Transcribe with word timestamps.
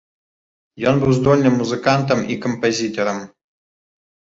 Ён 0.91 0.95
быў 1.03 1.11
здольным 1.17 1.53
музыкантам 1.61 2.19
і 2.35 2.41
кампазітарам. 2.47 3.23